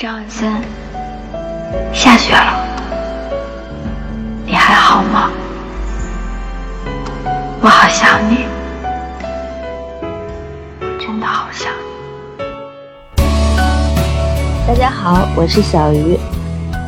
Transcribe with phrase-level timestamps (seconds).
[0.00, 0.50] 张万森，
[1.92, 2.64] 下雪了，
[4.46, 5.30] 你还好吗？
[7.60, 8.46] 我好想你，
[10.98, 13.22] 真的好想你。
[14.66, 16.18] 大家好，我是小鱼。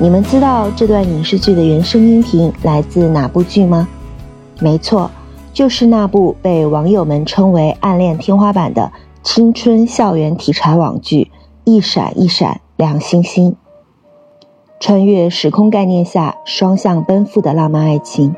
[0.01, 3.87] 你们知道这段影视剧的原声音频来自哪部剧吗？
[4.59, 5.11] 没错，
[5.53, 8.91] 就是那部被网友们称为“暗恋天花板”的
[9.23, 11.25] 青春校园题材网剧
[11.65, 13.53] 《一闪一闪亮星星》。
[14.81, 18.35] 穿越时空概念下双向奔赴的浪漫爱情，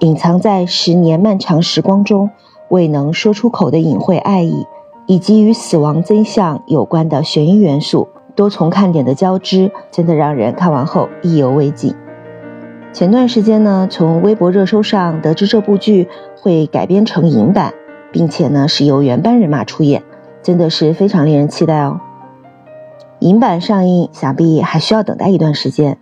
[0.00, 2.28] 隐藏在十年漫长时光中
[2.68, 4.66] 未能说出口的隐晦爱意，
[5.06, 11.94] 以及与死亡真相有关的悬疑元素，多重看点的交织，真的让人看完后意犹未尽。
[12.92, 16.06] 前段时间呢，从微博热搜上得知这部剧
[16.42, 17.72] 会改编成影版，
[18.12, 20.02] 并且呢是由原班人马出演，
[20.42, 21.98] 真的是非常令人期待哦。
[23.22, 25.96] 影版上映，想必还需要等待一段时间。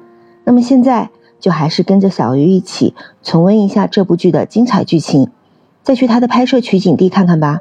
[0.45, 5.29] 那么现在就还是跟着小鱼一起重温一下这部剧的精彩剧情，
[5.83, 7.61] 再去它的拍摄取景地看看吧。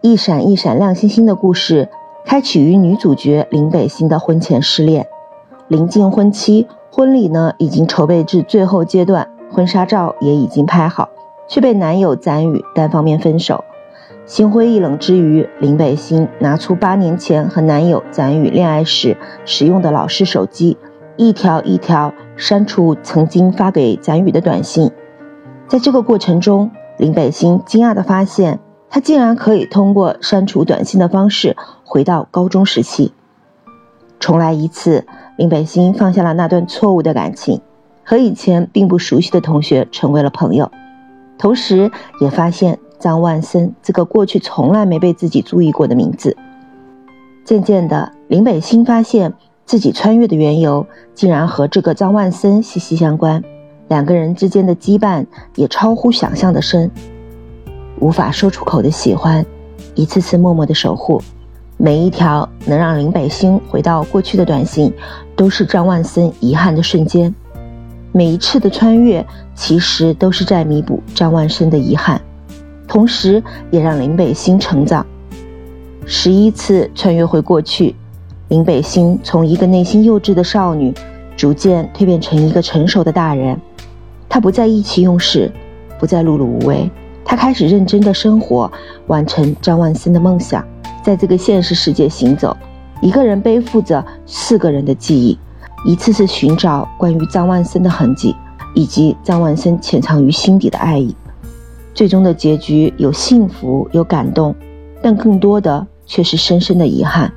[0.00, 1.88] 一闪一闪亮星星的故事，
[2.24, 5.08] 开启于女主角林北星的婚前失恋。
[5.66, 11.08] 临近婚期，婚礼呢已经筹备至最后阶段，婚纱照也已经拍好，
[11.48, 13.64] 却被男友赞宇单方面分手。
[14.30, 20.78] 心灰意冷之余，林北星拿出八年前和男友展宇恋爱时使用的老式手机，
[21.16, 24.92] 一条一条删除曾经发给展宇的短信。
[25.66, 33.12] 在这个过程中，林北星惊讶地发现，他竟然可以通过删除短信的方式回到高中时期，
[34.20, 35.08] 重来一次。
[35.38, 37.60] 林北星放下了那段错误的感情，
[38.04, 40.70] 和以前并不熟悉的同学成为了朋友，
[41.36, 42.78] 同时也发现。
[43.00, 46.36] 张万森这个过去从来没被自己注意过的名字。
[47.44, 49.32] 渐渐的，林北星发现
[49.64, 53.42] 自己穿越的缘由，竟然和这个张万森息息相关。
[53.88, 55.26] 两个人之间的羁绊
[55.56, 56.88] 也超乎想象的深，
[57.98, 59.44] 无法说出口的喜欢，
[59.96, 61.20] 一次次默默的守护。
[61.76, 64.92] 每一条能让林北星回到过去的短信，
[65.34, 67.34] 都是张万森遗憾的瞬间。
[68.12, 72.20] 每一次的穿越，其实都是在弥补张万森的遗憾。
[72.90, 73.40] 同时，
[73.70, 75.06] 也让林北星成长。
[76.04, 77.94] 十一次穿越回过去，
[78.48, 80.92] 林北星从一个内心幼稚的少女，
[81.36, 83.56] 逐渐蜕变成一个成熟的大人。
[84.28, 85.52] 她不再意气用事，
[86.00, 86.90] 不再碌碌无为，
[87.24, 88.68] 她开始认真的生活，
[89.06, 90.66] 完成张万森的梦想，
[91.00, 92.56] 在这个现实世界行走。
[93.00, 95.38] 一个人背负着四个人的记忆，
[95.86, 98.34] 一次次寻找关于张万森的痕迹，
[98.74, 101.14] 以及张万森潜藏于心底的爱意。
[102.00, 104.54] 最终的结局有幸福有感动，
[105.02, 107.30] 但更多的却是深深的遗憾。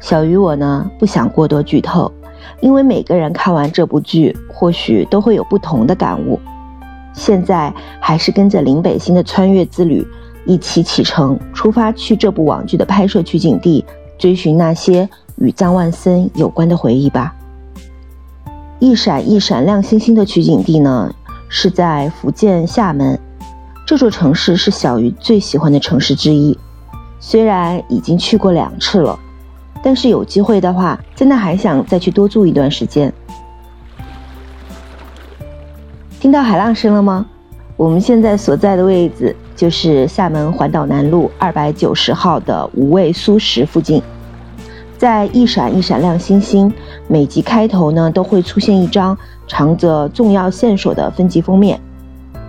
[0.00, 2.10] 小鱼我呢不想过多剧透，
[2.60, 6.40] 因为每个人看完这部剧或许都会有不同的感悟。
[7.12, 10.04] 现在还是跟着林北星的穿越之旅
[10.44, 13.84] 一起启程，出发去这部网剧的拍摄取景地，
[14.18, 17.32] 追寻那些与张万森有关的回忆吧。
[18.80, 21.14] 一闪一闪亮星星的取景地呢
[21.48, 23.16] 是在福建厦门。
[23.92, 26.56] 这座城市是小鱼最喜欢的城市之一，
[27.20, 29.18] 虽然已经去过两次了，
[29.82, 33.12] 但是有机会的话，真的还想再去多住一段时间。
[36.18, 37.26] 听到海浪声了吗？
[37.76, 44.02] 我们现在所在的位置就是厦门环岛南路二百九十号的五味素食附近，
[44.96, 46.72] 在一闪一闪亮星星，
[47.08, 49.14] 每集开头呢都会出现一张
[49.46, 51.78] 藏着重要线索的分级封面。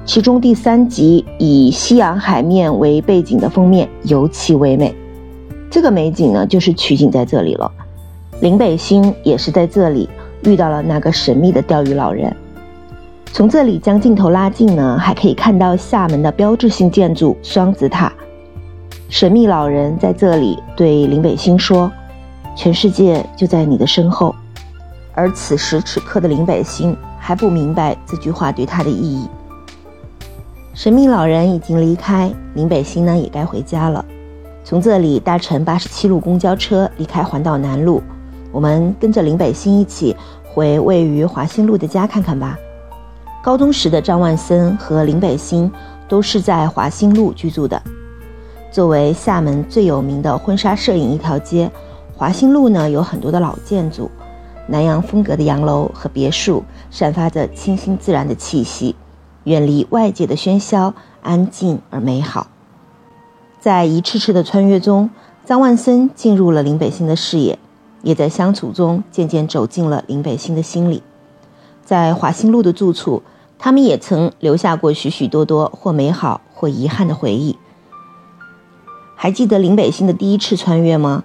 [0.06, 4.94] 其中第三集以夕阳海面为背景的封面尤其唯美，
[5.72, 7.72] 这个美景呢就是取景在这里了。
[8.42, 10.09] 林北星也是在这里
[10.44, 12.36] 遇到了那个神秘的钓鱼老人。
[13.31, 18.12] 从这里将镜头拉近呢，还可以看到厦门的标志性建筑双子塔。
[19.08, 21.90] 神秘老人在这里对林北星说
[22.58, 24.36] ：“全世界就在你的身后。”
[25.16, 29.28] 而此时此刻的林北星还不明白这句话对他的意义。
[30.74, 34.04] 神秘老人已经离开，林北星呢也该回家了。
[34.64, 38.02] 从这里搭乘八十七路公交车离开环岛南路，
[38.52, 42.58] 我们跟着林北星一起回位于华新路的家看看吧。
[43.44, 45.72] 高中时的张万森和林北星
[46.08, 47.80] 都是在华新路居住的。
[48.72, 51.69] 作为厦门最有名的婚纱摄影一条街，
[52.16, 54.10] 华新路呢有很多的老建筑，
[54.66, 58.96] 南洋风格的洋楼和别墅，散发着清新自然的气息。
[59.44, 62.48] 远离外界的喧嚣，安静而美好。
[63.60, 65.10] 在一次次的穿越中，
[65.45, 67.60] 张万森进入了林北星的视野。
[68.04, 71.01] 也在相处中渐渐走进了林北星的心里。
[71.86, 73.24] 在华兴路的住处，
[73.57, 77.57] 他们也曾留下过许许多多或美好或遗憾的回忆。
[79.16, 81.24] 还记得林北星的第一次穿越吗？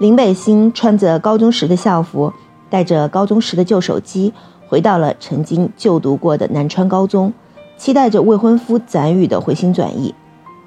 [0.00, 2.32] 林北星穿着高中时的校服，
[2.68, 4.34] 带着高中时的旧手机，
[4.68, 7.32] 回到了曾经就读过的南川高中，
[7.78, 10.14] 期待着未婚夫展宇的回心转意。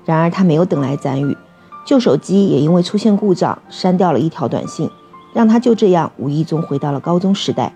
[0.04, 1.38] 然而他没有等来展宇，
[1.86, 4.90] 旧手机也因为出现故障，删掉了一条短信，
[5.32, 7.72] 让他就这样无意中回到了高中时代。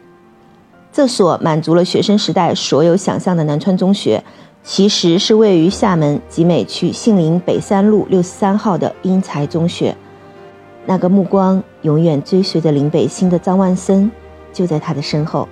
[0.92, 4.24] 这所满足了学生时代所有想象的南川中学，
[4.64, 9.96] 其实是位于厦门集美区杏林北三路六十三号的英才中学。
[10.86, 14.10] 那个目光永远追随着林北星的张万森，
[14.54, 15.48] 就在他的身后，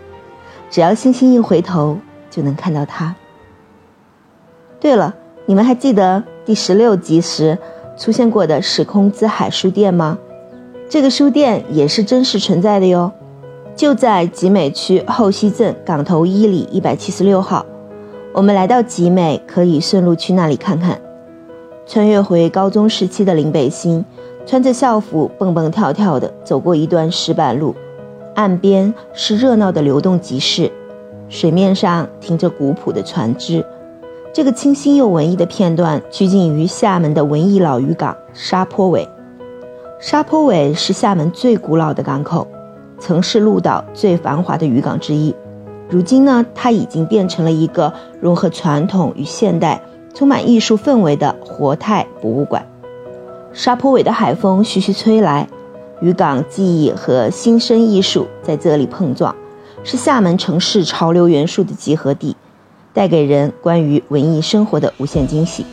[0.69, 1.97] 只要星星一回头，
[2.31, 3.13] 就能看到他。
[4.83, 5.15] 对了，
[5.45, 7.57] 你们还记得第十六集时
[7.97, 10.18] 出现过的时空之海书店吗？
[10.89, 13.09] 这个书店也是真实存在的哟。
[13.77, 17.65] 就在集美区后溪镇港头一里一百七十六号，
[18.33, 21.00] 我们来到集美，可以顺路去那里看看。
[21.88, 24.03] 穿越回高中时期的林北星，
[24.45, 27.74] 穿着校服蹦蹦跳跳地走过一段石板路，
[28.36, 30.69] 岸边是热闹的流动集市，
[31.29, 33.65] 水面上停着古朴的船只。
[34.33, 39.07] 这个清新又文艺的片段取景于厦门的文艺老渔港沙坡尾。
[40.00, 42.47] 沙坡尾是厦门最古老的港口。
[42.97, 45.35] 曾是鹭岛最繁华的渔港之一，
[45.88, 49.80] 如今呢，它已经变成了一个融合传统与现代、
[50.15, 52.65] 充满艺术氛围的活态博物馆。
[53.51, 55.47] 沙坡尾的海风徐徐吹来，
[56.01, 59.36] 渔港记忆和新生艺术在这里碰撞，
[59.83, 62.36] 是厦门城市潮流元素的集合地，
[62.94, 65.66] 带给人关于文艺生活的无限惊喜。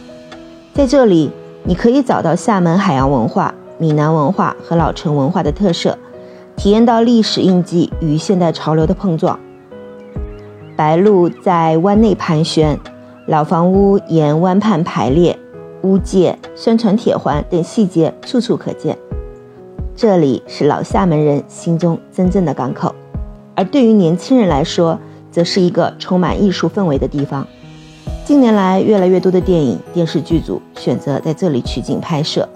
[0.72, 1.30] 在这里，
[1.64, 5.96] 你可以找到厦门海洋文化、闽南文化和老城文化的特色。
[6.56, 9.38] 体验到历史印记与现代潮流的碰撞。
[10.76, 12.78] 白鹭在湾内盘旋，
[13.26, 15.38] 老房屋沿湾畔排列，
[15.82, 18.98] 屋界、宣传铁环等细节处处可见。
[19.96, 22.94] 这里是老厦门人心中真正的港口，
[23.54, 24.98] 而对于年轻人来说，
[25.30, 27.46] 则是一个充满艺术氛围的地方。
[28.24, 32.48] 近年来，越来越多的电影、电视剧组选择在这里取景拍摄，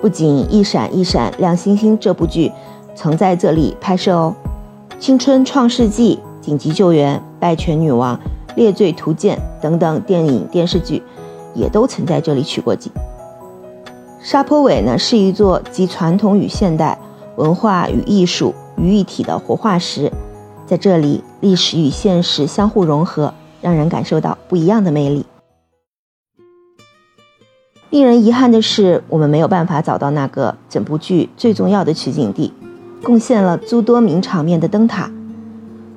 [0.00, 2.50] 不仅《一闪一闪亮星星》这部剧。
[2.94, 4.34] 曾在这里拍摄哦，
[4.98, 8.16] 《青春创世纪》《紧急救援》《拜权女王》
[8.56, 11.00] 《猎罪图鉴》等等电影电视剧，
[11.54, 12.90] 也都曾在这里取过景。
[14.20, 16.98] 沙坡尾呢，是一座集传统与现代、
[17.36, 20.10] 文化与艺术于一体的活化石，
[20.68, 23.32] 在这里，历史与现实相互融合，
[23.62, 25.24] 让人感受到不一样的魅力。
[27.88, 32.52] 令人遗憾的是，我们没有办法找到那个整部剧最重要的取景地。
[33.02, 35.10] 贡献了诸多名场面的灯塔，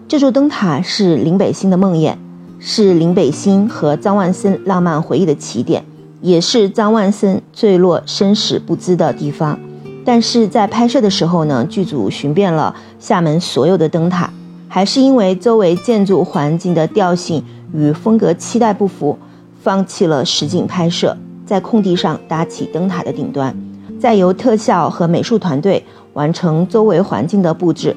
[0.07, 2.15] 这座灯塔是林北星的梦魇，
[2.57, 5.83] 是林北星和张万森浪漫回忆的起点，
[6.21, 9.59] 也是张万森坠落生死不知的地方。
[10.06, 14.31] 但是在拍摄的时候呢，剧组寻遍了厦门所有的灯塔，
[14.73, 19.19] 还是因为周围建筑环境的调性与风格期待不符，
[19.62, 23.53] 放弃了实景拍摄，在空地上搭起灯塔的顶端，
[24.00, 25.83] 再由特效和美术团队。
[26.13, 27.95] 完成周围环境的布置。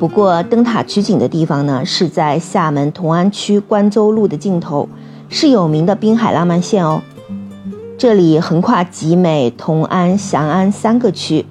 [0.00, 4.88] 不过，灯塔取景的地方呢，是在厦门同安区关州路的尽头，
[5.28, 7.00] 是有名的滨海浪漫线哦。
[7.96, 11.46] 这里横跨集美、同安、翔安三个区。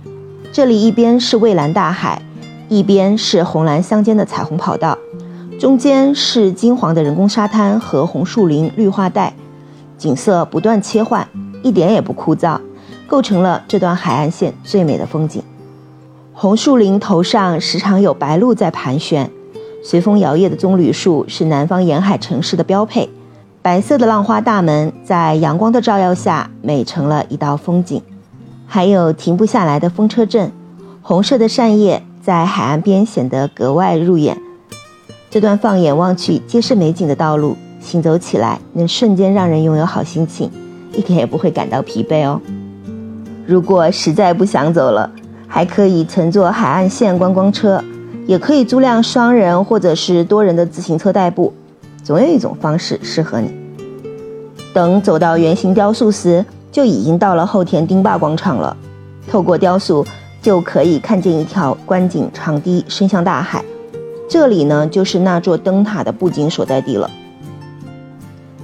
[0.51, 2.21] 这里一边是蔚蓝大海，
[2.69, 4.97] 一边是红蓝相间的彩虹跑道，
[5.59, 9.33] 中间是金黄的人工沙滩和红树林绿化带，
[9.97, 11.27] 景色不断切换，
[11.63, 12.59] 一点也不枯燥，
[13.07, 15.41] 构成了这段海岸线最美的风景。
[16.33, 19.31] 红树林头上时常有白鹭在盘旋，
[19.83, 23.09] 随风摇曳的棕榈树是南方沿海城市的标配。
[23.61, 28.01] 白色的浪花大门在阳光的照耀下美成了一道风景。
[28.65, 30.51] 还有停不下来的风车阵，
[31.01, 34.37] 红色的扇叶在海岸边显得格外入眼。
[35.29, 40.51] 这段放眼望去皆是美景的道路，行走起来能瞬间让人拥有好心情，
[40.91, 42.41] 一点也不会感到疲惫哦。
[43.45, 45.09] 如果实在不想走了。
[45.49, 47.81] 还可以乘坐海岸线观光车，
[48.25, 51.53] 也可以租辆双人或者是多人的自行车代步，
[52.03, 53.49] 总有一种方式适合你。
[54.73, 58.75] 等走到圆形雕塑时，就已经到了后田丁坝广场了。
[59.29, 60.05] 透过雕塑，
[60.47, 63.65] 就可以看见一条观景长堤伸向大海。
[64.29, 67.11] 这里呢，就是那座灯塔的布景所在地了。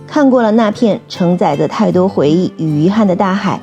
[0.08, 3.60] 看过了那片承载着太多回忆与遗憾的大海。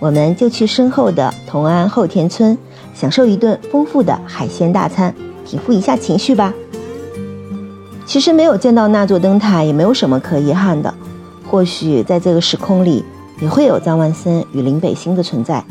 [0.00, 2.58] 我们就去身后的同安后田村，
[2.92, 5.14] 享受一顿丰富的海鲜大餐，
[5.46, 6.52] 平复一下情绪吧。
[8.04, 10.92] 其实没有见到那座灯塔，也没有什么可遗憾的。
[11.48, 13.04] 或许在这个时空里，
[13.40, 15.64] 也会有张万森与林北星的存在，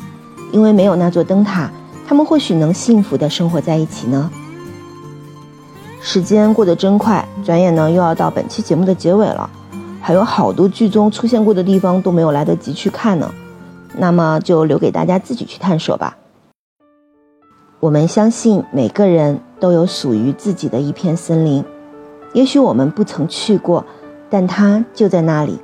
[0.54, 1.70] 因为没有那座灯塔，
[2.10, 4.32] 他们或许能幸福的生活在一起呢。
[6.02, 9.48] 时间过得真快，转眼呢又要到本期节目的结尾了，
[10.02, 13.32] 还有好多剧中出现过的地方都没有来得及去看呢，
[13.96, 16.18] 那么就留给大家自己去探索吧。
[17.80, 21.64] 我们相信每个人都有属于自己的一片森林，
[22.34, 23.86] 也许我们不曾去过，
[24.32, 25.60] 但它就在那里，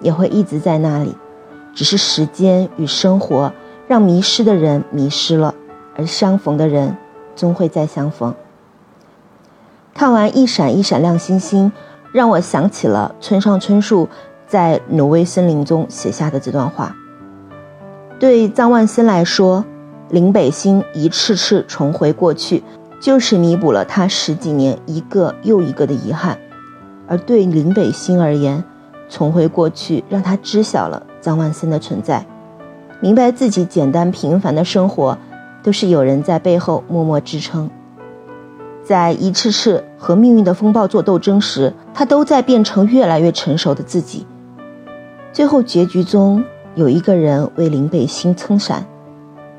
[0.00, 1.12] 也会一直在那里，
[1.74, 3.52] 只是时间与生活
[3.88, 5.52] 让迷失的人迷失了，
[5.98, 6.96] 而相逢的人
[7.36, 8.34] 终会再相逢。
[9.92, 11.72] 看完一闪一闪亮星星，
[12.12, 14.08] 让我想起了村上春树
[14.46, 16.94] 在《挪威森林》中写下的这段话。
[18.20, 19.64] 对张万森来说，
[20.10, 22.62] 林北星一次次重回过去，
[23.00, 26.36] 就是弥补了他十几年一个又一个的遗憾；
[27.08, 28.62] 而对林北星而言，
[29.08, 32.24] 重回过去让他知晓了张万森的存在，
[33.00, 35.18] 明白自己简单平凡的生活，
[35.68, 37.68] 都是有人在背后默默支撑。
[38.82, 44.26] 在一次次和命运的风暴做斗争时，他都在变成越来越成熟的自己。
[45.30, 46.42] 最后结局中，
[46.74, 48.86] 有一个人为林北星撑伞，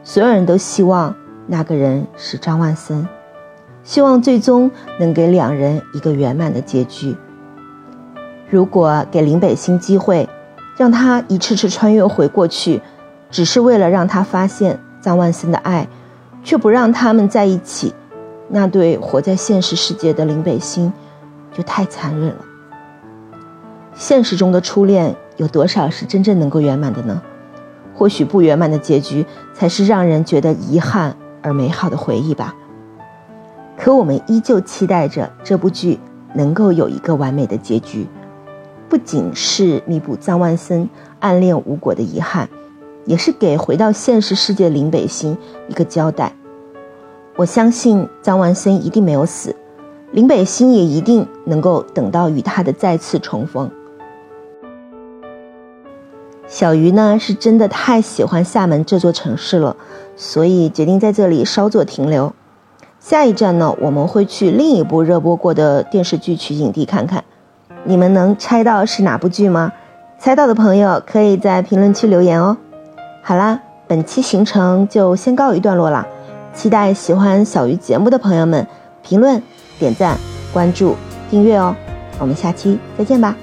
[0.03, 3.07] 所有人都希望那个人是张万森，
[3.83, 7.15] 希望最终能给两人一个圆满的结局。
[8.49, 10.27] 如果给林北星机会，
[10.75, 12.81] 让他一次次穿越回过去，
[13.29, 15.87] 只是为了让他发现张万森的爱，
[16.49, 17.93] 却不让他们在一起。
[18.47, 20.91] 那对活在现实世界的林北星，
[21.53, 22.43] 就太残忍了。
[23.93, 27.21] 现实中的初恋有多少是真正能够圆满的呢？
[27.93, 32.55] 或许不圆满的结局，才是让人觉得遗憾而美好的回忆吧。
[33.77, 35.99] 可我们依旧期待着这部剧
[36.33, 38.07] 能够有一个完美的结局，
[38.89, 40.89] 不仅是弥补张万森
[41.19, 42.49] 暗恋无果的遗憾，
[43.05, 45.37] 也是给回到现实世界的林北星
[45.67, 46.33] 一个交代。
[47.39, 49.55] 我相信张万森一定没有死，
[50.11, 53.71] 林北星也一定能够等到与他的再次重逢。
[56.47, 59.77] 小鱼呢是真的太喜欢厦门这座城市了，
[60.17, 62.33] 所以决定在这里稍作停留。
[62.99, 67.23] 下一站呢，我们会去另一部热播过的电视剧取景地看看。
[67.85, 69.71] 你们能猜到是哪部剧吗？
[70.19, 72.57] 猜到的朋友可以在评论区留言哦。
[73.23, 76.05] 好啦，本期行程就先告一段落啦。
[76.59, 78.67] 期待喜欢小鱼节目的朋友们
[79.01, 79.41] 评论、
[79.79, 80.17] 点赞、
[80.51, 80.93] 关注、
[81.31, 81.73] 订阅哦！
[82.19, 83.33] 我们下期再见吧。